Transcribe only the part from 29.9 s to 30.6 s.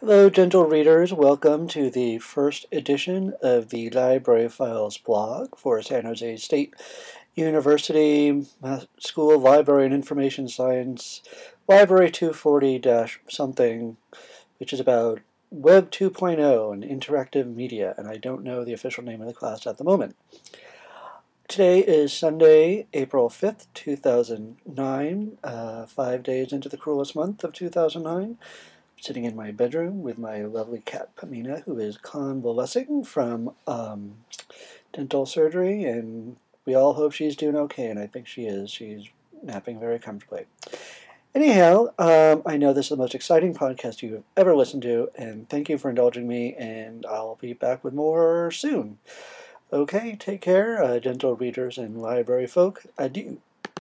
with my